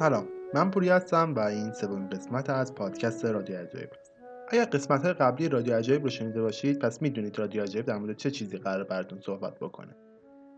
[0.00, 3.90] سلام من پوری هستم و این سومین قسمت از پادکست رادیو عجایب.
[4.00, 4.12] است
[4.48, 8.16] اگر قسمت های قبلی رادیو عجایب رو شنیده باشید پس می‌دونید رادیو عجایب در مورد
[8.16, 9.96] چه چیزی قرار براتون صحبت بکنه.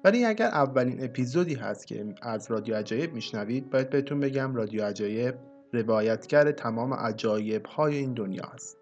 [0.04, 5.34] ولی اگر اولین اپیزودی هست که از رادیو عجایب میشنوید باید بهتون بگم رادیو عجایب
[5.72, 8.78] روایتگر تمام عجایب های این دنیا است.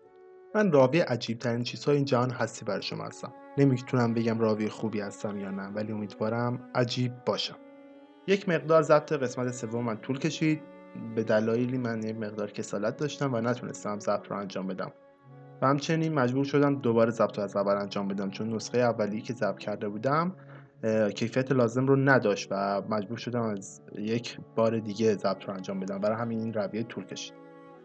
[0.55, 3.33] من راوی عجیب ترین چیزهای این جهان هستی برای شما هستم.
[3.59, 7.57] نمی‌تونم بگم راوی خوبی هستم یا نه ولی امیدوارم عجیب باشم.
[8.27, 10.63] یک مقدار ضبط قسمت سوم من طول کشید.
[11.15, 14.93] به دلایلی من یک مقدار کسالت داشتم و نتونستم ضبط رو انجام بدم.
[15.63, 19.33] و همچنین مجبور شدم دوباره ضبط رو از اول انجام بدم چون نسخه اولی که
[19.33, 20.33] ضبط کرده بودم
[21.15, 25.99] کیفیت لازم رو نداشت و مجبور شدم از یک بار دیگه ضبط رو انجام بدم.
[25.99, 27.35] برای همین این رویه طول کشید.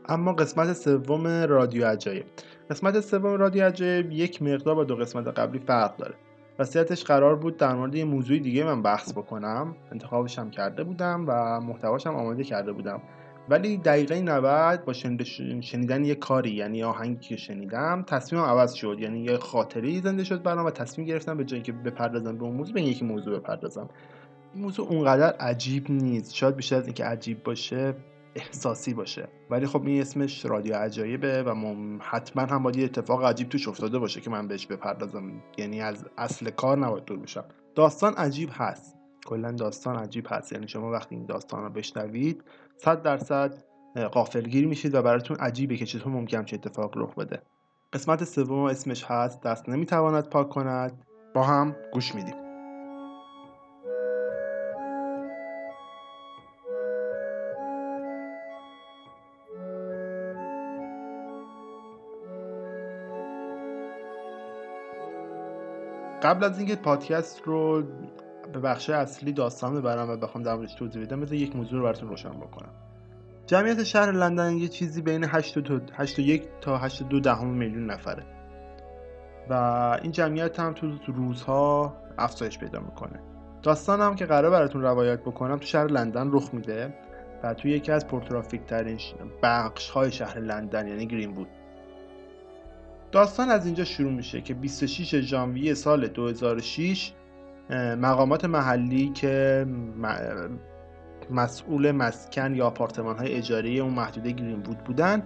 [0.07, 2.25] اما قسمت سوم رادیو عجایب.
[2.69, 6.15] قسمت سوم رادیو عجایب یک مقدار با دو قسمت قبلی فرق داره.
[6.59, 9.75] وصیتش قرار بود در مورد یه موضوع دیگه من بحث بکنم.
[9.91, 13.01] انتخابش هم کرده بودم و محتواش هم آماده کرده بودم.
[13.49, 14.93] ولی دقیقه 90 با
[15.61, 18.97] شنیدن یه کاری یعنی آهنگی که شنیدم تصمیمم عوض شد.
[18.99, 22.55] یعنی یه خاطری زنده شد برام و تصمیم گرفتم به جایی که بپردازم به اون
[22.55, 23.89] موضوع به یکی موضوع بپردازم.
[24.53, 26.35] این موضوع اونقدر عجیب نیست.
[26.35, 27.93] شاید بیشتر از اینکه عجیب باشه.
[28.35, 29.27] احساسی باشه.
[29.49, 33.99] ولی خب این اسمش رادیو عجایبه و حتما هم باید یه اتفاق عجیب توش افتاده
[33.99, 35.43] باشه که من بهش بپردازم.
[35.57, 37.45] یعنی از اصل کار نباید دور بشم.
[37.75, 38.95] داستان عجیب هست.
[39.25, 40.51] کلا داستان عجیب هست.
[40.51, 42.43] یعنی شما وقتی این داستان رو بشنوید
[42.77, 43.63] صد درصد
[44.11, 47.41] قافلگیر میشید و براتون عجیبه که چطور ممکن چه اتفاق رخ بده.
[47.93, 49.41] قسمت سوم اسمش هست.
[49.41, 51.05] دست نمی‌تواند پاک کند.
[51.33, 52.44] با هم گوش میدیم.
[66.25, 67.83] قبل از اینکه پادکست رو
[68.53, 71.85] به بخش اصلی داستان ببرم و بخوام در موردش توضیح بدم بذار یک موضوع رو
[71.85, 72.69] براتون روشن بکنم.
[73.45, 78.23] جمعیت شهر لندن یه چیزی بین 8 تا 81 تا 82 دهم میلیون نفره.
[79.49, 79.53] و
[80.01, 83.19] این جمعیت هم تو روزها افزایش پیدا می‌کنه.
[83.63, 86.93] داستانم که قرار براتون روایت بکنم تو شهر لندن رخ میده
[87.43, 88.99] و تو یکی از پرترافیک ترین
[89.43, 91.47] بخش های شهر لندن یعنی گرین بود
[93.15, 97.11] داستان از اینجا شروع میشه که 26 ژانویه سال 2006
[97.97, 99.65] مقامات محلی که
[101.31, 105.23] مسئول مسکن یا آپارتمان های اجاری اون محدوده گرین بود بودن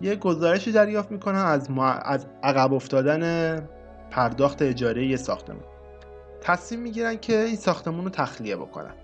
[0.00, 1.68] یه گزارشی دریافت می‌کنن از,
[2.02, 3.56] از عقب افتادن
[4.10, 5.64] پرداخت اجاره یه ساختمون
[6.40, 8.94] تصمیم می‌گیرن که این ساختمون رو تخلیه بکنن.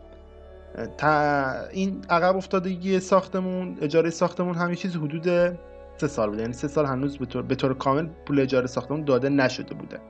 [0.98, 5.58] تا این عقب افتادگی ساختمون اجاره ساختمون همه چیز حدود
[5.98, 6.42] سه سال بوده.
[6.42, 10.00] یعنی سه سال هنوز به طور, به طور کامل پول اجاره ساختمون داده نشده بوده.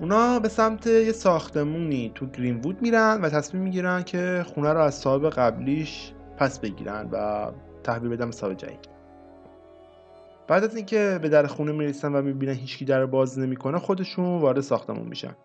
[0.00, 4.80] اونا به سمت یه ساختمونی تو گرین وود میرن و تصمیم می‌گیرن که خونه رو
[4.80, 7.46] از صاحب قبلیش پس بگیرن و
[7.84, 8.88] تحویل بدن به صاحب جدید
[10.48, 14.60] بعد از اینکه به در خونه می‌رسن و می‌بینن هیچکی در باز نمی‌کنه خودشون وارد
[14.60, 15.36] ساختمون میشن.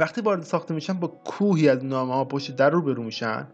[0.00, 3.48] وقتی وارد ساختمون میشن با کوهی از نامه ها پشت در رو برو میشن.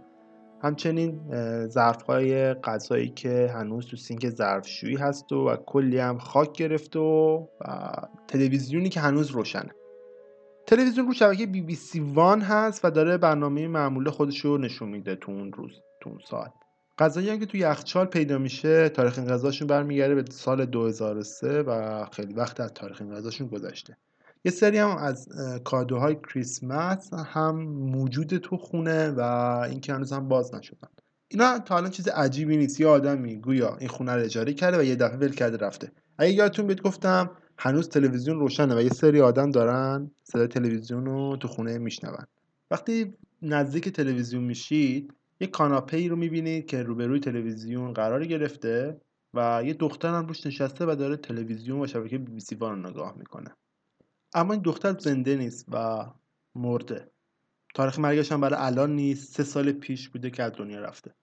[0.62, 1.20] همچنین
[1.69, 6.97] ظرف های غذایی که هنوز تو سینک ظرفشویی هست و, و کلی هم خاک گرفت
[6.97, 7.93] و, و
[8.29, 9.70] تلویزیونی که هنوز روشنه.
[10.67, 14.88] تلویزیون رو شبکه بی بی سی وان هست و داره برنامه معمول خودش رو نشون
[14.88, 16.53] میده تو اون روز تو اون ساعت.
[16.99, 22.05] غذایی هم که تو یخچال پیدا میشه تاریخ این غذاشون برمیگرده به سال 2003 و
[22.12, 23.97] خیلی وقت از تاریخ این غذاشون گذشته.
[24.44, 25.28] یه سری هم از
[25.64, 29.20] کادوهای کریسمس هم موجود تو خونه و
[29.70, 30.88] اینکه هنوز هم باز نشدن.
[31.28, 32.80] اینا تا الان چیز عجیبی نیست.
[32.80, 35.92] یه آدمی گویا این خونه رو اجاره کرده و یه دفعه ول کرده رفته.
[36.18, 41.36] اگه یادتون بیاد گفتم هنوز تلویزیون روشنه و یه سری آدم دارن صدای تلویزیون رو
[41.36, 42.26] تو خونه میشنون.
[42.70, 49.00] وقتی نزدیک تلویزیون میشید یه کاناپه ای رو می‌بینید که روبروی تلویزیون قرار گرفته
[49.34, 52.76] و یه دختر هم روش نشسته و داره تلویزیون و شبکه بی بی سی رو
[52.76, 53.50] نگاه می‌کنه.
[54.34, 56.06] اما این دختر زنده نیست و
[56.55, 57.11] مرده.
[57.75, 59.34] تاریخ مرگش هم برای الان نیست.
[59.34, 61.14] سه سال پیش بوده که از دنیا رفته.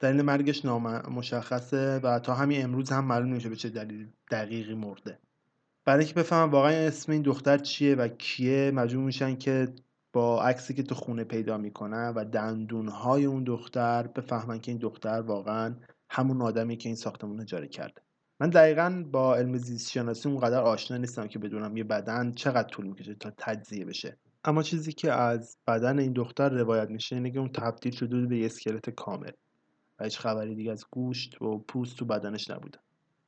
[0.00, 5.18] دلیل مرگش مشخصه و تا همین امروز هم معلوم نمیشه به چه دلیل دقیقی مرده.
[5.84, 9.74] برای اینکه بفهمم واقعا اسم این دختر چیه و کیه مجبور میشن که
[10.12, 15.20] با عکسی که تو خونه پیدا می‌کنن و دندونهای اون دختر بفهمن که این دختر
[15.20, 15.76] واقعا
[16.10, 18.05] همون آدمی که این ساختمون اجاره کرده.
[18.40, 22.86] من دقیقا با علم زیست شناسی اونقدر آشنا نیستم که بدونم یه بدن چقدر طول
[22.86, 24.16] می‌کشه تا تجزیه بشه.
[24.44, 28.38] اما چیزی که از بدن این دختر روایت میشه اینه که اون تبدیل شده به
[28.38, 29.30] یه اسکلت کامل
[29.98, 32.78] و هیچ خبری دیگه از گوشت و پوست تو بدنش نبوده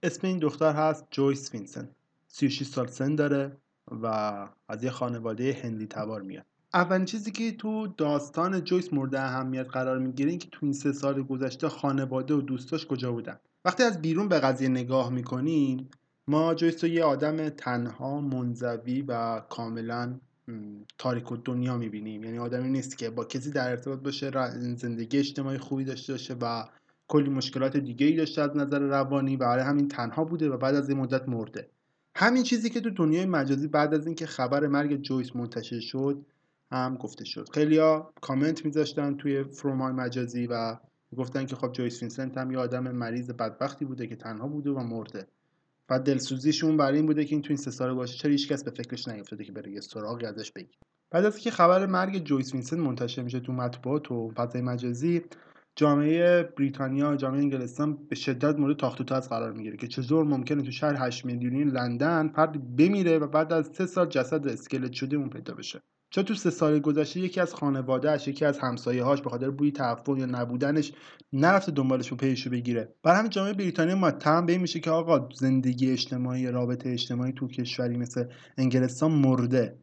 [0.02, 1.88] اسم این دختر هست جویس فینسن
[2.28, 3.56] 36 سال سن داره
[4.02, 4.06] و
[4.68, 6.44] از یه خانواده هندی تبار میاد.
[6.74, 11.22] اولین چیزی که تو داستان جویس مورد اهمیت قرار می‌گیره که تو این سه سال
[11.22, 13.38] گذشته خانواده و دوستاش کجا بودن.
[13.64, 15.90] وقتی از بیرون به قضیه نگاه می‌کنیم
[16.28, 20.20] ما جویس یه آدم تنها منزوی و کاملا
[20.98, 22.24] تاریک و دنیا می‌بینیم.
[22.24, 24.30] یعنی آدمی نیست که با کسی در ارتباط باشه
[24.76, 26.64] زندگی اجتماعی خوبی داشته باشه و
[27.08, 30.74] کلی مشکلات دیگه ای داشته از نظر روانی و برای همین تنها بوده و بعد
[30.74, 31.70] از این مدت مرده.
[32.16, 36.26] همین چیزی که تو دنیای مجازی بعد از اینکه خبر مرگ جویس منتشر شد
[36.72, 37.48] هم گفته شد.
[37.54, 40.76] خیلیا کامنت میذاشتن توی فرومای مجازی و
[41.16, 44.82] گفتن که خب جویس وینسنت هم یه آدم مریض بدبختی بوده که تنها بوده و
[44.82, 45.26] مرده.
[45.90, 48.70] و دلسوزیشون برای این بوده که این تو این سه ساله باشه چرا هیچکس به
[48.70, 50.78] فکرش نیفتاده که بره یه سراغی ازش بگیره
[51.10, 55.22] بعد از اینکه خبر مرگ جویس وینسنت منتشر میشه تو مطبوعات و فضای مجازی
[55.76, 60.62] جامعه بریتانیا جامعه انگلستان به شدت مورد تاخت و تاز قرار می‌گیره که چطور ممکنه
[60.62, 65.16] تو شهر 8 میلیونی لندن فردی بمیره و بعد از سه سال جسد اسکلت شده
[65.16, 65.82] اون پیدا بشه.
[66.10, 69.72] چون تو سه سال گذشته یکی از خانوادهش یکی از همسایه هاش به خاطر بوی
[69.72, 70.92] تعفن یا نبودنش
[71.32, 72.94] نرفته دنبالش و پیشو بگیره.
[73.02, 77.96] برای همین جامعه بریتانیا متهم به میشه که آقا زندگی اجتماعی رابطه اجتماعی تو کشوری
[77.96, 78.24] مثل
[78.58, 79.78] انگلستان مرده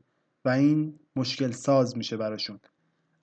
[0.46, 2.60] و این مشکل ساز میشه براشون.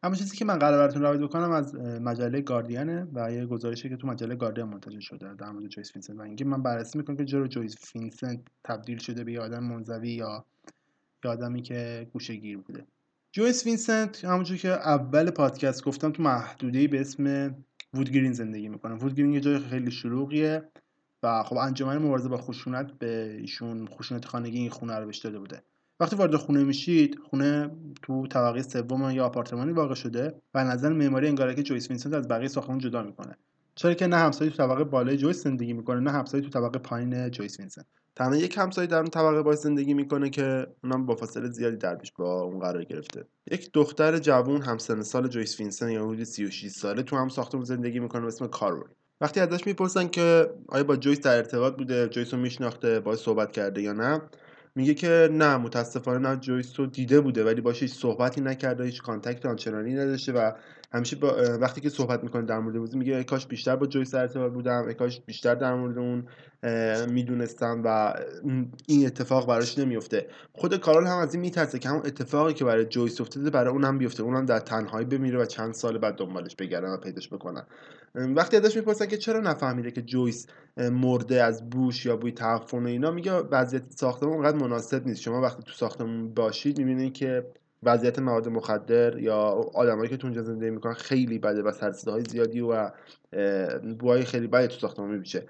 [0.02, 3.96] اما چیزی که من قراره براتون روایت بکنم از مجله گاردینه و یه گزارشی که
[3.96, 7.24] تو مجله گاردین منتشر شده در مورد جویس وینسنت و اینکه من بررسی می‌کنم که
[7.24, 10.44] چرا جویس وینسنت تبدیل شده به یه آدم منزوی یا
[11.24, 12.86] یه آدمی که گوشه گیر بوده.
[13.34, 17.54] جویس وینسنت همونجور که اول پادکست گفتم تو محدوده به اسم
[17.94, 18.94] وودگرین زندگی می‌کنه.
[18.94, 20.62] وودگرین یه جای خیلی شلوغیه
[21.22, 25.38] و خب انجمن مبارزه با خشونت به ایشون خشونت خانگی این خونه رو بهش داده
[25.38, 25.62] بوده.
[26.00, 27.70] وقتی وارد خونه میشید خونه
[28.02, 32.28] تو طبقه سوم یا آپارتمانی واقع شده و نظر معماری انگاره که جویس وینسنت از
[32.28, 33.36] بقیه ساختمون جدا می‌کنه.
[33.82, 37.30] چرا که نه همسایه تو طبقه بالای جویس زندگی می‌کنه نه همسایه تو طبقه پایین
[37.30, 37.86] جویس وینسنت
[38.16, 42.12] تنها یک همسایه در اون طبقه باش زندگی می‌کنه که اونم با فاصله زیادی دربش
[42.12, 43.24] با اون قرار گرفته.
[43.50, 48.00] یک دختر جوون همسن سال جویس وینسنت یا حدود 36 ساله تو همون ساختمون زندگی
[48.00, 48.88] می‌کنه اسم کارول.
[49.20, 53.52] وقتی ازش می‌پرسن که آیا با جویس در ارتباط بوده جویس رو میشناخته باهاش صحبت
[53.52, 54.22] کرده یا نه
[54.74, 59.02] میگه که نه متاسفانه نه جویس رو دیده بوده ولی باش هیچ صحبتی نکرده هیچ
[59.02, 60.52] contact آنچنانی نداشته و
[60.92, 64.20] همیشه با وقتی که صحبت می‌کنه در مورد موضوع میگه کاش بیشتر با جویس در
[64.20, 66.24] ارتباط بودم کاش بیشتر در مورد اون
[67.10, 68.14] می‌دونستم و
[68.86, 72.84] این اتفاق براش نمیفته خود کارول هم از این میترسه که همون اتفاقی که برای
[72.84, 74.22] جویس افتاده برای اون هم بیفته.
[74.22, 77.66] اونم در تنهایی بمیره و چند سال بعد دنبالش بگردن و پیداش بکنن.
[78.14, 80.46] وقتی ازش می‌پرسن که چرا نفهمیده که جویس
[80.76, 85.20] مرده از بوش یا بوی تعفن و اینا میگه وضعیت ساختمون اونقدر مناسب نیست.
[85.20, 87.46] شما وقتی تو ساختمون باشید می‌بینید که
[87.82, 89.36] وضعیت مواد مخدر یا
[89.74, 92.90] آدمایی که تو اونجا زندگی می‌کنن خیلی بده و سرصداهای زیادی و
[93.98, 95.46] بوهای خیلی بدی تو ساختمون میبیشه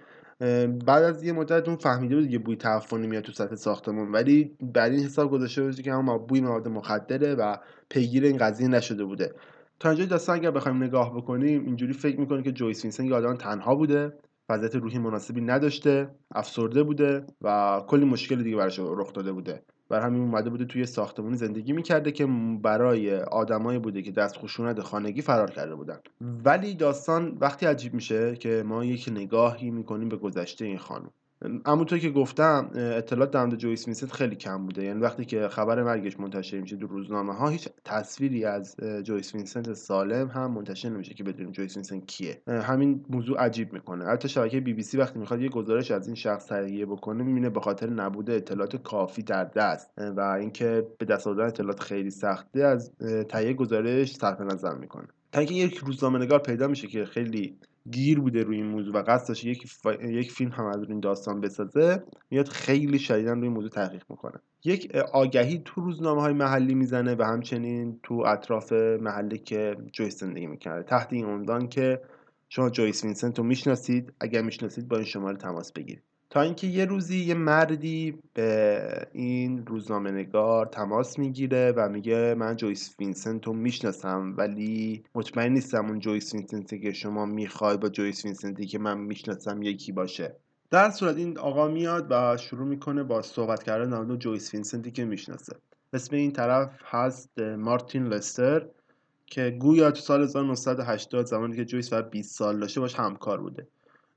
[0.86, 4.12] بعد از یه مدت اون فهمیده بود یه بوی تعفنی میاد تو سطح ساختمون.
[4.12, 7.56] ولی بر این حساب گذاشته بود که هم بوی مواد مخدره و
[7.88, 9.34] پیگیر این قضیه نشده بوده.
[9.80, 13.74] تا اینجا داستان اگر بخوایم نگاه بکنیم اینجوری فکر می‌کنه که جویس وینسن آدم تنها
[13.74, 14.12] بوده
[14.48, 19.62] وضعیت روحی مناسبی نداشته افسرده بوده و کلی مشکل دیگه براش رخ داده بوده.
[19.92, 22.26] بر همین اومده بوده توی ساختمانی زندگی می‌کرده که
[22.62, 25.98] برای آدمایی بوده که دست خشونت خانگی فرار کرده بودن.
[26.20, 31.10] ولی داستان وقتی عجیب میشه که ما یک نگاهی می‌کنیم به گذشته این خانم.
[31.66, 34.84] همونطور که گفتم اطلاعات در مورد جویس وینسنت خیلی کم بوده.
[34.84, 39.72] یعنی وقتی که خبر مرگش منتشر میشه در روزنامه ها هیچ تصویری از جویس وینسنت
[39.72, 42.42] سالم هم منتشر نمیشه که بدونیم جویس وینسنت کیه.
[42.46, 44.04] همین موضوع عجیب می‌کنه.
[44.04, 47.50] حتی شبکه بی بی سی وقتی می‌خواد یه گزارش از این شخص تهیه بکنه می‌بینه
[47.50, 49.90] به خاطر نبود اطلاعات کافی در دست.
[50.16, 52.92] و اینکه به دست آوردن اطلاعات خیلی سخته از
[53.28, 55.08] تهیه گزارش صرف نظر می‌کنه.
[55.32, 57.58] تا اینکه یک روزنامه نگار پیدا میشه که خیلی
[57.90, 62.02] پیگیر بوده روی این موضوع و قصد یک, یک فیلم هم از این داستان بسازه
[62.30, 64.40] میاد خیلی شدیدا روی این موضوع تحقیق می‌کنه.
[64.64, 70.46] یک آگهی تو روزنامه های محلی می‌زنه و همچنین تو اطراف محلی که جویس زندگی
[70.46, 70.82] می‌کرده.
[70.82, 72.00] تحت این عنوان که
[72.48, 76.02] شما جویس وینسنت رو می‌شناسید اگر می‌شناسید با این شماره تماس بگیرید.
[76.32, 82.56] تا اینکه یه روزی یه مردی به این روزنامه نگار تماس می‌گیره و میگه من
[82.56, 88.24] جویس وینسنت رو می‌شناسم ولی مطمئن نیستم اون جویس وینسنتی که شما می‌خوای با جویس
[88.24, 90.36] وینسنتی که من می‌شناسم یکی باشه.
[90.70, 94.90] در هر صورت این آقا میاد و شروع می‌کنه با صحبت کردن در جویس وینسنتی
[94.90, 95.56] که می‌شناسه.
[95.92, 98.66] اسم این طرف هست مارتین لستر
[99.26, 103.66] که گویا تو سال 1980 زمانی که جویس 20 سال داشته باهاش همکار بوده.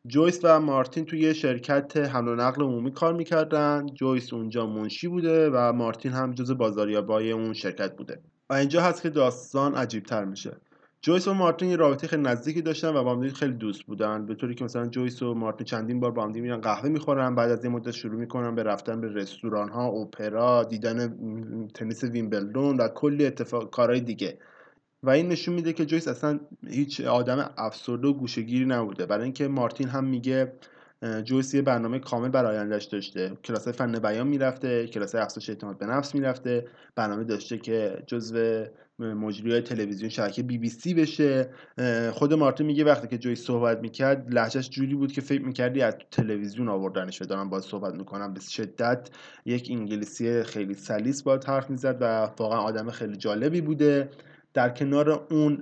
[0.08, 3.86] جویس و مارتین توی شرکت حمل و نقل عمومی کار می‌کردن.
[3.94, 8.20] جویس اونجا منشی بوده و مارتین هم جز بازاریابای اون شرکت بوده.
[8.50, 10.58] و اینجا هست که داستان عجیب تر میشه.
[11.02, 14.36] جویس و مارتین یه رابطه خیلی نزدیکی داشتن و با هم خیلی دوست بودن به
[14.36, 17.66] طوری که مثلا جویس و مارتین چندین بار با هم میرن قهوه می‌خورن بعد از
[17.66, 21.18] یه مدت شروع می‌کنن به رفتن به رستوران ها اپرا دیدن
[21.74, 24.38] تنیس ویمبلدون و کلی اتفاق کارهای دیگه.
[25.06, 29.06] و این نشون میده که جویس اصلا هیچ آدم افسرده و گوشه‌گیری نبوده.
[29.06, 30.54] برای اینکه مارتین هم میگه
[31.24, 33.38] جویس یه برنامه کامل برای آیندهش داشته.
[33.44, 36.68] کلاس فن بیان می‌رفته کلاس افزایش اعتماد به نفس می‌رفته.
[36.96, 38.66] برنامه داشته که جزو
[39.00, 41.50] مجری تلویزیون شبکه بی بی سی بشه.
[42.12, 45.94] خود مارتین میگه وقتی که جویس صحبت می‌کرد لهجهش جوری بود که فکر می‌کردی از
[46.12, 48.34] تلویزیون آوردنش و دارن باهات صحبت می‌کنن.
[48.34, 49.10] به شدت
[49.46, 54.10] یک انگلیسی خیلی سلیس باهات حرف می‌زد و واقعا آدم خیلی جالبی بوده.
[54.56, 55.58] در کنار اون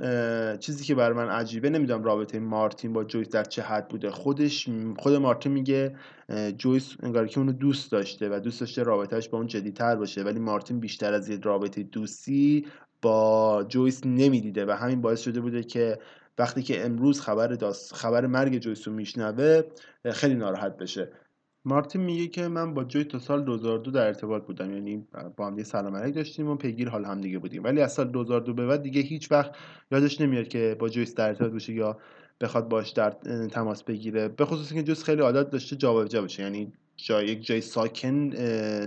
[0.58, 4.12] چیزی که برای من عجیبه نمی‌دونم رابطه مارتین با جویس در چه حد بوده.
[4.12, 5.96] خودش خود مارتین میگه
[6.58, 10.40] جویس انگار که اونو دوست داشته و دوست داشته رابطهش با اون جدیتر باشه ولی
[10.40, 12.68] مارتین بیشتر از یه رابطه دوستی
[13.02, 16.00] با جویس نمی‌دیده و همین باعث شده بوده که
[16.38, 17.58] وقتی که امروز خبر
[17.94, 19.62] خبر مرگ جویس رو میشنوه
[20.12, 21.12] خیلی ناراحت بشه.
[21.66, 24.74] مارتین میگه که من با جوی تا سال 2002 در ارتباط بودم.
[24.74, 27.64] یعنی با هم یه سلام علیک داشتیم و پیگیر حال هم دیگه بودیم.
[27.64, 29.52] ولی از سال 2002 به بعد دیگه هیچ وقت
[29.92, 31.98] یادش نمیاد که با جویس در ارتباط باشه یا
[32.42, 33.10] بخواد باش در
[33.52, 34.28] تماس بگیره.
[34.28, 36.44] به خصوص اینکه جویس خیلی عادت داشته جابجا باشه.
[36.44, 38.16] یعنی جای یک جای ساکن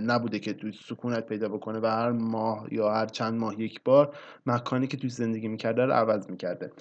[0.03, 4.15] نبوده که توی سکونت پیدا بکنه و هر ماه یا هر چند ماه یک بار
[4.45, 6.71] مکانی که توی زندگی می‌کرده رو عوض می‌کرده.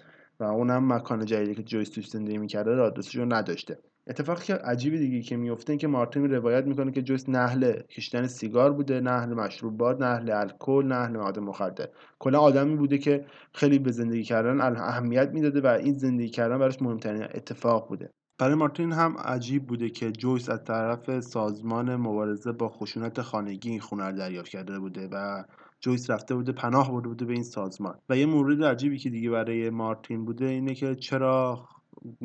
[0.41, 3.79] و اونم مکان جدیدی که جویس توی زندگی می‌کرده آدرسش رو نداشته.
[4.09, 8.27] اتفاقی که عجیبی دیگه که میفته این که مارتین روایت می‌کنه که جویس نهل کشیدن
[8.27, 11.89] سیگار بوده نهل مشروبات نهل الکل نهل مواد مخدر.
[12.19, 16.83] کلا آدمی بوده که خیلی به زندگی کردن اهمیت می‌داده و این زندگی کردن براش
[16.83, 18.11] مهمترین اتفاق بوده.
[18.39, 23.81] برای مارتین هم عجیب بوده که جویس از طرف سازمان مبارزه با خشونت خانگی این
[23.81, 25.45] خونه رو دریافت کرده بوده و
[25.81, 27.99] جویس رفته بوده پناه برده بوده به این سازمان.
[28.09, 31.69] و یه مورد عجیبی که دیگه برای مارتین بوده اینه که چرا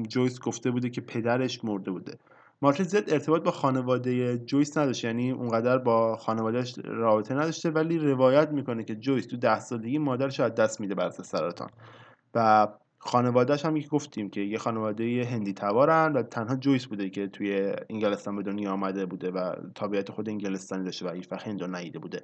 [0.08, 2.20] جویس گفته بوده که پدرش مرده بوده.
[2.62, 8.50] مارتین زیاد ارتباط با خانواده جویس نداشت یعنی اونقدر با خانوادهش رابطه نداشته ولی روایت
[8.50, 11.70] می‌کنه که جویس تو ده سالگی مادرش از دست میده بر اثر سرطان.
[12.36, 12.68] و
[13.00, 17.74] خانوادهش هم که گفتیم که یه خانواده هندی تبارن و تنها جویس بوده که توی
[17.90, 22.00] انگلستان به دنیا آمده بوده و تابعیت خود انگلستانی داشته و هیچ وقت هندو ندیده
[22.00, 22.24] بوده.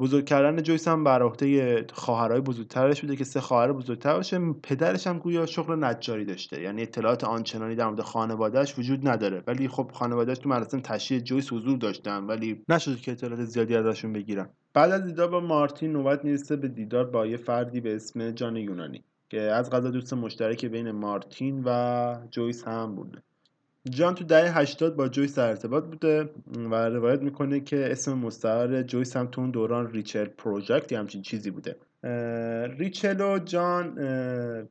[0.00, 4.38] بزرگ کردن جویس هم بر عهده خواهرای بزرگترش بوده که سه خواهر بزرگتر باشه.
[4.62, 6.62] پدرش هم گویا شغل نجاری داشته.
[6.62, 9.42] یعنی اطلاعات آنچنانی در مورد خانوادهش وجود نداره.
[9.46, 14.12] ولی خب خانوادهش تو مراسم تشییع جویس حضور داشتن ولی نشد که اطلاعات زیادی ازشون
[14.12, 14.48] بگیرن.
[14.74, 18.56] بعد از دیدار با مارتین نوبت می‌رسه به دیدار با یه فردی به اسم جان
[18.56, 23.22] یونانی که از غذا دوست مشترک بین مارتین و جویس هم بوده.
[23.90, 26.30] جان تو دهه 80 با جویس در ارتباط بوده
[26.70, 31.22] و روایت می‌کنه که اسم مستعار جویس هم تو اون دوران ریچل پروژکت یا همچین
[31.22, 31.76] چیزی بوده.
[32.78, 33.94] ریچل و جان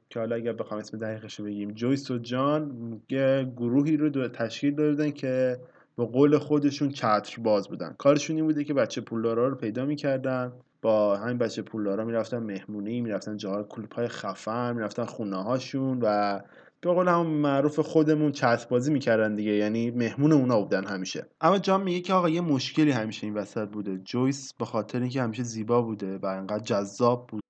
[0.10, 2.72] که حالا اگر بخوام اسم دقیقش بگیم جویس و جان
[3.10, 5.60] یه گروهی رو تشکیل دادن که
[5.98, 7.96] به قول خودشون چتر باز بودن.
[7.98, 13.02] کارشون این بوده که بچه پولدارا رو پیدا می‌کردن با همین بچه پولدارا می‌رفتن مهمونی
[13.02, 16.40] می‌رفتن جاهای کلوب های خفن می‌رفتن خونه هاشون و
[16.82, 21.58] به قول همون معروف خودمون چتر بازی می‌کردن دیگه یعنی مهمون اونا بودن همیشه اما
[21.58, 25.44] جان میگه که آقا یه مشکلی همیشه این وسط بوده جویس به خاطر اینکه همیشه
[25.44, 27.42] زیبا بوده و انقدر جذاب بود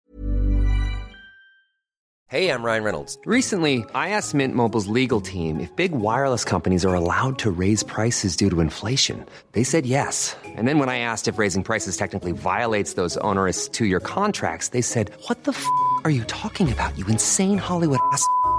[2.29, 3.17] Hey, I'm Ryan Reynolds.
[3.25, 7.83] Recently, I asked Mint Mobile's legal team if big wireless companies are allowed to raise
[7.83, 9.25] prices due to inflation.
[9.53, 10.35] They said yes.
[10.57, 14.81] And then when I asked if raising prices technically violates those onerous two-year contracts, they
[14.93, 15.65] said, "What the f***
[16.03, 16.91] are you talking about?
[16.99, 18.23] You insane Hollywood ass."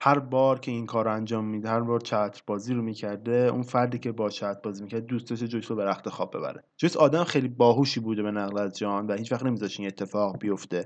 [0.00, 3.62] هر بار که این کار رو انجام میده هر بار چتر بازی رو می‌کرده اون
[3.62, 6.64] فردی که با چتر بازی می‌کرد دوست جویس رو به رخت خواب ببره.
[6.76, 10.38] جویس آدم خیلی باهوشی بوده به نقل از جان و هیچ وقت نمیذاش این اتفاق
[10.38, 10.84] بیفته.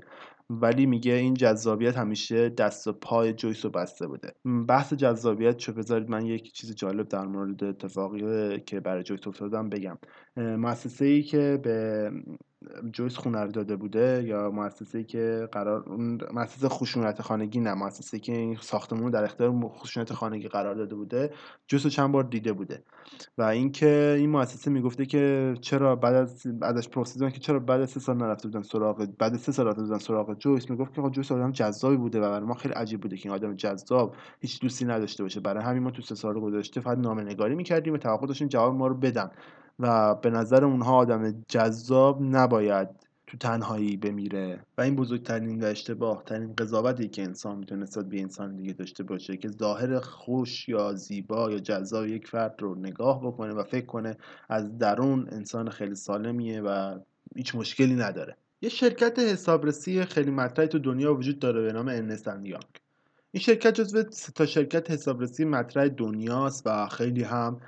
[0.49, 4.33] ولی میگه این جذابیت همیشه دست و پای جویس رو بسته بوده.
[4.67, 9.69] بحث جذابیت چه بذارید؟ من یک چیز جالب در مورد اتفاقی که برای جویس افتادم
[9.69, 9.97] بگم.
[10.37, 12.11] مؤسسه ای که به
[12.91, 15.85] جویس خونه داده بوده یا مؤسسه که قرار
[16.33, 21.33] مؤسسه خشونت خانگی نه مؤسسه که این ساختمون در اختیار خشونت خانگی قرار داده بوده
[21.67, 22.83] جویس رو چند بار دیده بوده.
[23.37, 27.89] و اینکه این مؤسسه می‌گفته که چرا بعد از ازش پرسیدن که چرا بعد از
[27.89, 31.01] سه سال نرفته بودن سراغ بعد از سه سال رفته بودن سراغ جویس می‌گفت که
[31.11, 34.61] جویس آدم جذابی بوده و برای ما خیلی عجیب بوده که این آدم جذاب هیچ
[34.61, 35.39] دوستی نداشته باشه.
[35.39, 38.87] برای همین ما تو سه سال گذشته فقط نامه‌نگاری می‌کردیم و توقع داشتیم جواب ما
[38.87, 39.31] رو بدن.
[39.79, 42.89] و به نظر اونها آدم جذاب نباید
[43.27, 44.59] تو تنهایی بمیره.
[44.77, 49.03] و این بزرگترین و اشتباه ترین قضاوتی که انسان می‌تونه نسبت به انسان دیگه داشته
[49.03, 53.85] باشه که ظاهر خوش یا زیبا یا جذاب یک فرد رو نگاه بکنه و فکر
[53.85, 54.17] کنه
[54.49, 56.99] از درون انسان خیلی سالمیه و
[57.35, 58.37] هیچ مشکلی نداره.
[58.61, 62.63] یه شرکت حسابرسی خیلی مطرحی تو دنیا وجود داره به نام انسن یانگ
[63.31, 64.03] این شرکت جزو
[64.35, 67.59] تا شرکت حسابرسی مطرح دنیاست و خیلی هم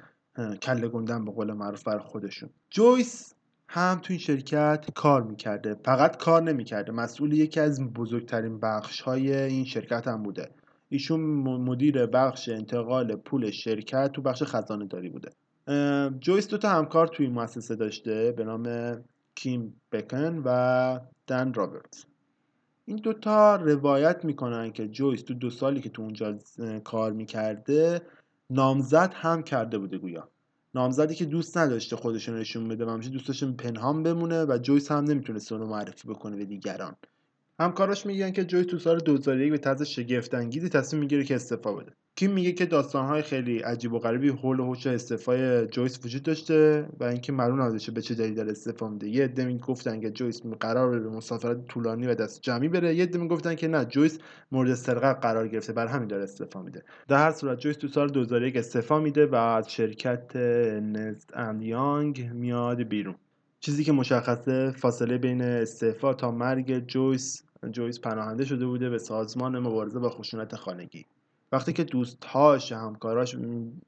[0.61, 2.49] کله گنده‌ن به قول معروف برا خودشون.
[2.69, 3.33] جویس
[3.67, 5.75] هم تو این شرکت کار می‌کرده.
[5.85, 6.91] فقط کار نمی‌کرده.
[6.91, 10.49] مسئول یکی از بزرگترین بخش های این شرکت هم بوده.
[10.89, 15.29] ایشون مدیر بخش انتقال پول شرکت تو بخش خزانه داری بوده
[16.19, 18.95] جویس دو تا همکار توی این مؤسسه داشته به نام
[19.35, 22.05] کیم بکن و دن رابرتس
[22.85, 26.37] این دوتا روایت می‌کنن که جویس تو دو سالی که تو اونجا
[26.83, 28.01] کار می‌کرده
[28.49, 30.31] نامزد هم کرده بوده گویا.
[30.75, 34.91] نامزدی که دوست نداشته خودش نشون بده و همیشه دوست داشته پنهان بمونه و جویس
[34.91, 36.95] هم نمی‌تونسته اونو معرفی بکنه به دیگران.
[37.59, 41.73] همکاراش میگن که جویس تو سال 2001 به طرز شگفت انگیزی تصمیم می‌گیره که استعفا
[41.73, 41.93] بده.
[42.17, 46.89] کیم میگه که داستانهای خیلی عجیب و غریبی حول و حوش استعفای جویس وجود داشته
[46.99, 49.09] و اینکه معلوم نبوده برا چه داره استعفا میده.
[49.09, 52.95] یه عده گفتن که جویس قرار به مسافرت طولانی و دسته جمعی بره.
[52.95, 54.19] یه عده می‌گفتن که نه جویس
[54.51, 55.73] مورد سرقت قرار گرفته.
[55.73, 56.83] برا همین داره استعفا میده.
[57.07, 62.31] در هر صورت جویس تو سال 2001 استعفا میده و از شرکت ارنست اند یانگ
[62.33, 63.15] میاد بیرون.
[63.59, 69.59] چیزی که مشخصه فاصله بین استعفا تا مرگ جویس جویس پناهنده شده بوده به سازمان
[69.59, 71.05] مبارزه با خشونت خانگی.
[71.51, 73.35] وقتی که دوستهاش همکاراش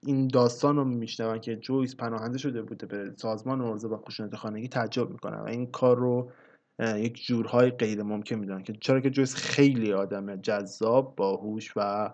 [0.04, 4.68] این داستان رو میشنون که جویس پناهنده شده بوده به سازمان مبارزه با خشونت خانگی
[4.68, 6.32] تعجب می‌کنن و این کار رو
[6.80, 12.14] یک جورهای غیر ممکن می‌دونن که چرا که جویس خیلی آدم جذاب باهوش و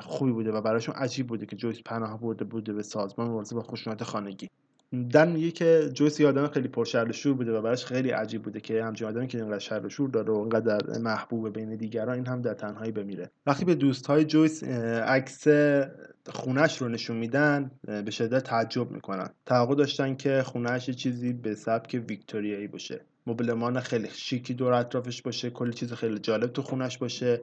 [0.00, 3.62] خوبی بوده و براشون عجیب بوده که جویس پناه برده بوده به سازمان مبارزه با
[3.62, 4.48] خشونت خانگی.
[4.92, 8.60] دن میگه که جویس یه آدم خیلی پرشر شور بوده و براش خیلی عجیب بوده
[8.60, 12.42] که همچین آدمی که اینقدر شر شور داره و اینقدر محبوب بین دیگران این هم
[12.42, 13.30] در تنهایی بمیره.
[13.46, 15.46] وقتی به دوستهای جویس عکس
[16.28, 17.70] خونش رو نشون میدن
[18.04, 19.30] به شدت تعجب می‌کنن.
[19.46, 23.00] توقع داشتن که خونش چیزی به سبک ویکتوریایی باشه.
[23.26, 27.40] مبلمان خیلی شیکی دور اطرافش باشه کلی چیز خیلی جالب تو خونش باشه.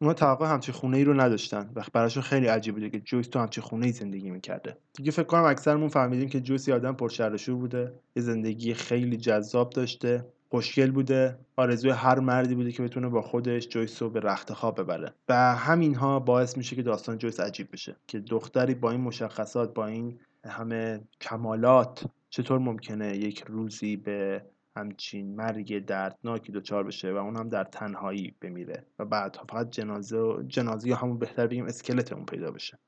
[0.00, 3.38] اونا توقع همچین خونه ای رو نداشتن و براشون خیلی عجیب بوده که جویس تو
[3.38, 4.76] همچین خونه ای زندگی می‌کرده.
[4.94, 10.26] دیگه فکر کنم اکثرمون فهمیدیم که جویس آدم پرشرشور بوده یه زندگی خیلی جذاب داشته
[10.50, 14.80] خوشگل بوده آرزوی هر مردی بوده که بتونه با خودش جویس رو به رخت خواب
[14.80, 15.12] ببره.
[15.28, 19.86] و همینها باعث میشه که داستان جویس عجیب بشه که دختری با این مشخصات با
[19.86, 24.42] این همه کمالات چطور ممکنه یک روزی به
[24.76, 30.18] همچین مرگ دردناکی دچار بشه و اون هم در تنهایی بمیره و بعد فقط جنازه
[30.18, 32.78] و جنازه یا همون بهتر بگیم اسکلت اون پیدا بشه.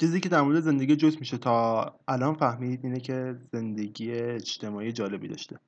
[0.00, 5.28] چیزی که در مورد زندگی جویس میشه تا الان فهمید اینه که زندگی اجتماعی جالبی
[5.28, 5.58] داشته.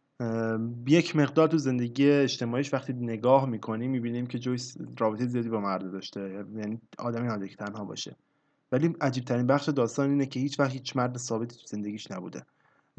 [0.86, 5.92] یک مقدار تو زندگی اجتماعیش وقتی نگاه می‌کنیم می‌بینیم که جویس رابطه زیادی با مرد
[5.92, 6.44] داشته.
[6.56, 8.16] یعنی آدمی نبوده که تنها باشه.
[8.72, 12.42] ولی عجیب ترین بخش داستان اینه که هیچ وقت هیچ مرد ثابتی تو زندگیش نبوده.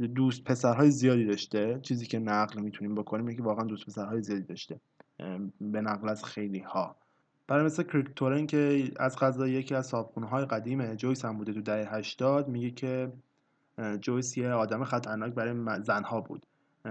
[0.07, 1.79] دوست پسرهای زیادی داشته.
[1.81, 4.79] چیزی که نقل می‌تونیم بکنیم که واقعا دوست پسرهای زیادی داشته.
[5.61, 6.95] به نقل از خیلی ها
[7.47, 9.93] برای مثل کریکتورن که از غذا یکی از
[10.31, 13.11] های قدیمه جویس هم بوده تو دهه 80 میگه که
[13.99, 16.45] جویس یه آدم خطرناک برای زنها بود.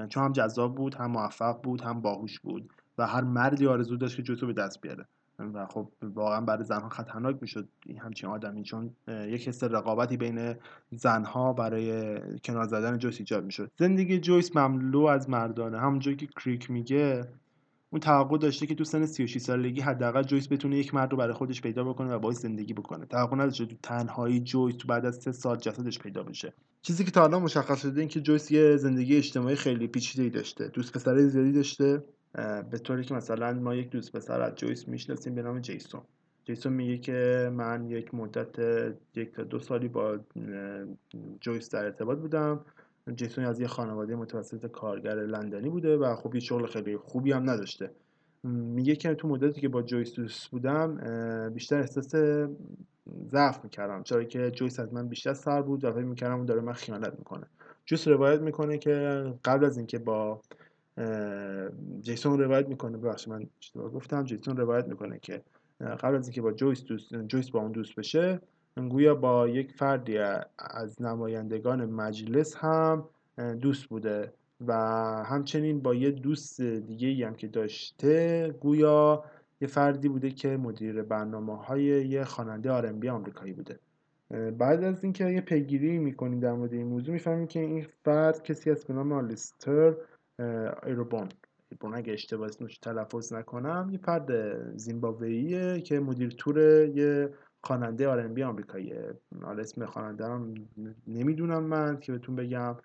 [0.09, 4.16] چون هم جذاب بود هم موفق بود هم باهوش بود و هر مردی آرزو داشت
[4.16, 5.07] که جویس رو به دست بیاره.
[5.38, 7.68] و خب واقعا برای زنها خطرناک می‌شد
[8.01, 10.55] همچین آدمی چون یک حس رقابتی بین
[10.90, 13.70] زنها برای کنار زدن جویس ایجاد می‌شد.
[13.79, 15.81] زندگی جویس مملو از مردانه.
[15.81, 17.29] همونجوری که کریک میگه
[17.90, 21.33] اون توقع داشته که تو سن 36 سالگی حداقل جویس بتونه یک مرد رو برای
[21.33, 23.07] خودش پیدا بکنه و باهاش زندگی بکنه.
[23.07, 26.53] توقع نداشته تو تنهایی جویس تو بعد از سه سال جسدش پیدا بشه.
[26.83, 30.68] چیزی که تا حالا مشخص شده این که جویس یه زندگی اجتماعی خیلی پیچیده‌ای داشته
[30.68, 32.05] دوست پسرای زیادی داشته.
[32.70, 36.00] به طوری که مثلا ما یک دوست پسر از جویس می‌شناسیم به نام جیسون.
[36.44, 38.58] جیسون میگه که من یک مدت
[39.14, 40.18] یک تا دو سالی با
[41.40, 42.60] جویس در ارتباط بودم.
[43.14, 47.50] جیسون از یه خانواده متوسط کارگر لندنی بوده و خب یه شغل خیلی خوبی هم
[47.50, 47.90] نداشته.
[48.44, 50.98] میگه که تو مدتی که با جویس دوست بودم
[51.54, 52.14] بیشتر احساس
[53.32, 54.02] ضعف می‌کردم.
[54.02, 57.14] چرا که جویس از من بیشتر سر بود و فکر می‌کردم اون داره من خیانت
[57.18, 57.46] می‌کنه.
[57.86, 60.40] جویس روایت می‌کنه که قبل از اینکه با
[62.00, 62.98] جیسون روایت می‌کنه.
[62.98, 64.24] ببخشید من اشتباه گفتم.
[64.24, 65.42] جیسون روایت می‌کنه که
[65.80, 68.40] قبل از اینکه با جویس دوست جویس با اون دوست بشه
[68.90, 70.18] گویا با یک فردی
[70.58, 73.08] از نمایندگان مجلس هم
[73.61, 74.32] دوست بوده
[74.66, 74.72] و
[75.26, 79.24] همچنین با یه دوست دیگه هم که داشته گویا
[79.61, 83.78] یه فردی بوده که مدیر برنامه های یه خواننده آرنبی آمریکایی بوده.
[84.58, 88.70] بعد از اینکه یه پیگیری می‌کنیم در مورد این موضوع می‌فهمیم که این فرد کسی
[88.70, 89.94] از به نام آلیستر.
[90.38, 91.29] ایروبون
[91.70, 94.31] ایروبون اگه اشتباه اسمش تلفظ نکنم یه فرد
[94.77, 99.14] زیمبابوییه که مدیر تور یه خواننده آرنبی آمریکاییه.
[99.42, 100.55] حالا اسم خواننده هم
[101.07, 102.77] نمی‌دونم من که بهتون بگم.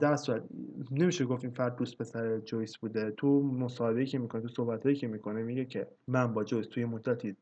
[0.00, 0.42] در صورت
[0.90, 3.10] نمیشه گفت این فرد دوست پسر جویس بوده.
[3.10, 7.36] تو مصاحبه‌ای که می‌کنه تو صحبتایی که می‌کنه میگه که من با جویس توی مدتی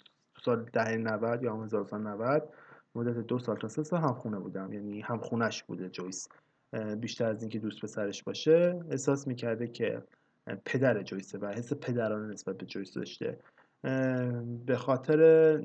[0.44, 2.48] سال ده 90 یا 1990
[2.94, 4.72] مدت دو سال تا سه سال هم خونه بودم.
[4.72, 6.28] یعنی هم خونش بوده جویس.
[7.00, 10.02] بیشتر از اینکه دوست پسرش باشه احساس می‌کرده که
[10.64, 13.38] پدر جویسه و حس پدرانه نسبت به جویس داشته.
[14.66, 15.60] به خاطر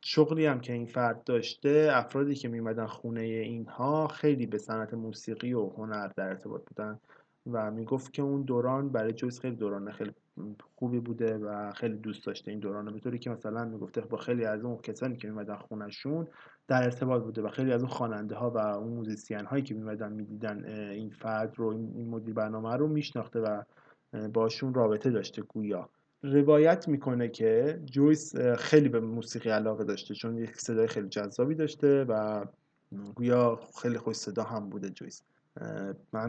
[0.00, 5.52] شغلی هم که این فرد داشته افرادی که میمدن خونه اینها خیلی به صنعت موسیقی
[5.52, 7.00] و هنر در ارتباط بودن.
[7.46, 10.12] و می‌گفت که اون دوران برای جویس خیلی دوران خیلی
[10.74, 14.44] خوبی بوده و خیلی دوست داشته این دوران به طوری که مثلا می‌گفته با خیلی
[14.44, 16.26] از اون کسانی که میمدن خونشون
[16.68, 20.12] در ارتباط بوده و خیلی از اون خواننده ها و اون musician هایی که میمدن
[20.12, 23.62] می‌دیدن این فرد رو این مدیر برنامه رو میشناخته و
[24.32, 25.88] باشون رابطه داشته گویا.
[26.22, 32.04] روایت می‌کنه که جویس خیلی به موسیقی علاقه داشته چون یک صدای خیلی جذابی داشته
[32.04, 32.44] و
[33.14, 35.22] گویا خیلی خوش صدا هم بوده جویس.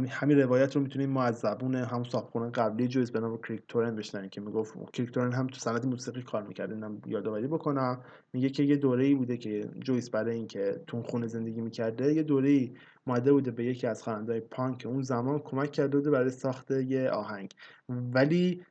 [0.10, 4.30] همین روایت رو می‌تونیم ما از زبون همون صاحبخونه قبلی جویس به نام کریکتورن بشنویم
[4.30, 6.72] که می‌گفت کریکتورن هم تو صنعت موسیقی کار می‌کرد.
[6.72, 8.02] اینم یادآوری بکنم.
[8.34, 12.24] میگه که یه دوره ای بوده که جویس برای اینکه تو خونه زندگی می‌کرده یه
[12.24, 12.72] دوره
[13.08, 17.10] آماده بوده به یکی از خواننده‌های پانک اون زمان کمک کرده بوده برای ساخت یه
[17.10, 17.54] آهنگ.
[17.90, 18.62] ولی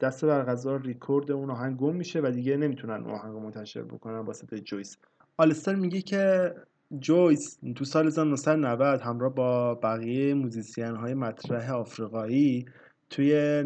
[0.00, 3.82] دست بر قضا ریکورد اون آهنگ گم میشه و دیگه نمی‌تونن اون آهنگ رو منتشر
[3.82, 4.96] بکنن واسطه جویس
[5.38, 6.54] آلستر میگه که
[6.98, 12.66] جویس تو سال 1990 همراه با بقیه musician های مطرح آفریقایی
[13.10, 13.62] توی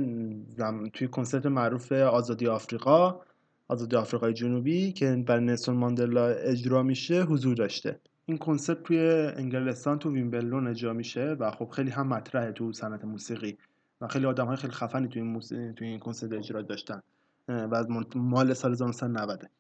[0.56, 0.88] زم...
[0.92, 3.20] توی کنسرت معروف آزادی آفریقا
[3.68, 8.00] آزادی آفریقای جنوبی که بر نلسون ماندلا اجرا میشه حضور داشته.
[8.26, 8.98] این کنسرت توی
[9.36, 13.58] انگلستان تو ویمبلدون اجرا میشه و خب خیلی هم مطرحه تو صنعت موسیقی
[14.00, 15.40] و خیلی آدم های خیلی خفنی توی این,
[15.74, 17.02] توی این کنسرت اجرا داشتن
[17.48, 19.50] و از مال سال 1990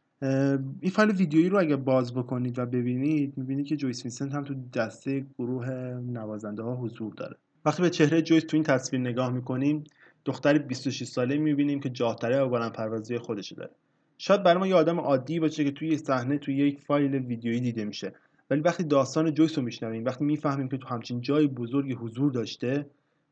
[0.80, 4.54] این فایل ویدیویی رو اگه باز بکنید و ببینید می‌بینید که جویس وینسنت هم تو
[4.74, 5.68] دسته گروه
[6.12, 7.36] نوازنده ها حضور داره.
[7.64, 9.84] وقتی به چهره جویس تو این تصویر نگاه می‌کنیم
[10.24, 13.70] دختری 26 ساله می‌بینیم که جاه‌طلبه و بلند پروازی خودش داره.
[14.18, 17.84] شاید برای ما یه آدم عادی باشه که توی صحنه توی یک فایل ویدیویی دیده
[17.84, 18.12] میشه.
[18.50, 22.86] ولی وقتی داستان جویس رو میشنویم وقتی می‌فهمیم که تو همچین جای بزرگی حضور داشته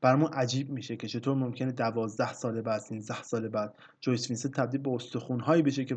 [0.04, 4.80] برامون عجیب میشه که چطور ممکنه دوازده سال بعد 13 سال بعد جویس وینسنت تبدیل
[4.80, 5.96] به استخونهایی بشه که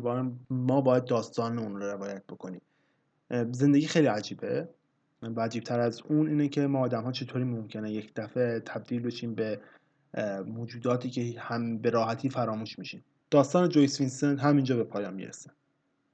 [0.50, 2.60] ما باید داستان اون رو روایت بکنیم.
[3.50, 4.68] زندگی خیلی عجیبه.
[5.22, 9.34] و عجیبتر از اون اینه که ما آدم ها چطوری ممکنه یک دفعه تبدیل بشیم
[9.34, 9.60] به
[10.46, 13.04] موجوداتی که هم به راحتی فراموش میشیم.
[13.30, 15.50] داستان جویس وینسنت همینجا به پایان می‌رسه.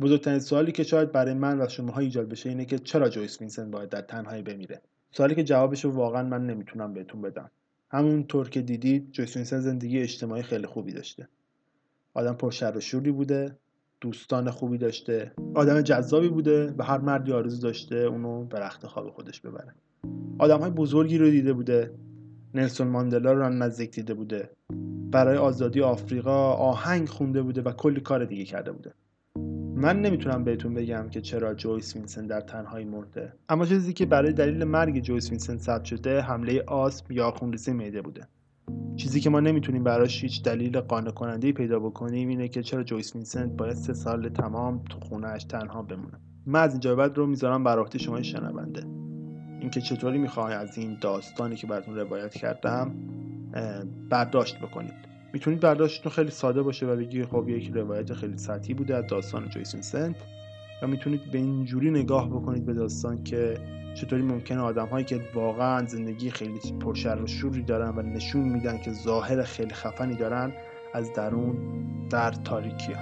[0.01, 3.71] بزرگترین سوالی که شاید برای من و شماها ایجاد بشه اینه که چرا جویس وینسنت
[3.71, 4.81] باید در تنهایی بمیره؟
[5.11, 7.51] سوالی که جوابش رو واقعا من نمی‌تونم بهتون بدم.
[7.95, 11.29] همونطور که دیدید جویس زندگی اجتماعی خیلی خوبی داشته.
[12.15, 13.59] آدم پرشر و شوری بوده
[14.01, 19.11] دوستان خوبی داشته آدم جذابی بوده و هر مردی آرزو داشته اونو به رخت خواب
[19.11, 19.75] خودش ببره.
[20.39, 21.95] آدم های بزرگی رو دیده بوده
[22.55, 24.51] نلسون ماندلا رو نزدیک دیده بوده.
[25.11, 28.95] برای آزادی آفریقا آهنگ خونده بوده و کلی کار دیگه کرده بوده.
[29.77, 33.33] من نمی‌تونم بهتون بگم که چرا جویس وینسن در تنهایی مرده.
[33.49, 38.03] اما چیزی که برای دلیل مرگ جویس وینسن ثبت شده حمله آسم یا خونریزی معده
[38.03, 38.27] بوده.
[38.97, 43.15] چیزی که ما نمی‌تونیم براش هیچ دلیل قانع کننده پیدا بکنیم اینه که چرا جویس
[43.17, 46.21] وینسنت باید سه سال تمام تو خونهش تنها بمونه.
[46.47, 48.83] من از اینجا بعد رو می‌ذارم بر عهده شما شنونده.
[49.61, 52.95] اینکه چطوری می‌خوای از این داستانی که براتون روایت کردم
[54.11, 55.14] برداشت بکنید.
[55.35, 59.49] می‌تونید برداشتتون خیلی ساده باشه و بگی خب یک روایت خیلی سطحی بوده از داستان
[59.49, 60.17] جویس وینسنت
[60.83, 63.59] و می‌تونید به اینجوری نگاه بکنید به داستان که
[63.95, 68.79] چطوری ممکنه آدم هایی که واقعا زندگی خیلی پرشر و شوری دارن و نشون میدن
[68.79, 70.53] که ظاهر خیلی خفنی دارن
[70.93, 71.57] از درون
[72.09, 72.93] در تاریکی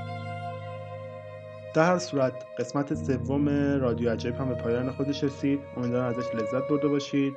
[1.75, 3.49] در هر صورت قسمت سوم
[3.81, 5.61] رادیو عجایب هم به پایان خودش رسید.
[5.77, 7.33] امیدوارم ازش لذت برده باشید.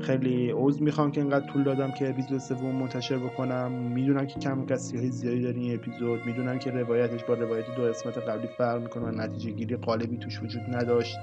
[0.00, 3.72] خیلی عوض می‌خوام که اینقدر طول دادم که اپیزود سوم منتشر بکنم.
[3.72, 6.26] می‌دونم که کم های زیادی داره این اپیزود.
[6.26, 10.42] می‌دونم که روایتش با روایت دو قسمت قبلی فرق می‌کنه و نتیجه گیری قالبی توش
[10.42, 11.16] وجود نداشت.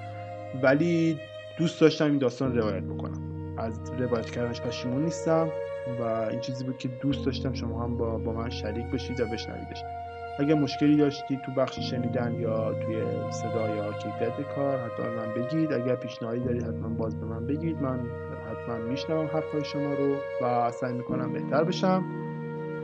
[0.64, 1.20] ولی
[1.58, 3.22] دوست داشتم این داستان روایت بکنم.
[3.58, 5.50] از روایت کردنش پشیمون نیستم
[6.00, 9.26] و این چیزی بود که دوست داشتم شما هم با, با من شریک بشید و
[9.26, 9.84] بشنویدش.
[10.40, 15.74] اگر مشکلی داشتید تو بخش شنیدن یا توی صدا یا کیفیت کار حتما من بگید.
[15.74, 17.82] اگر پیشنهادی دارید حتما باز به من بگید.
[17.82, 18.00] من
[18.52, 22.04] حتما میشنوم حرفای شما رو و سعی می‌کنم بهتر بشم.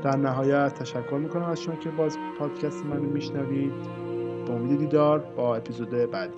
[0.03, 3.73] در نهایت تشکر می‌کنم از شما که باز پادکست منو میشنوید.
[4.47, 6.37] با امید دیدار با اپیزود بعدی.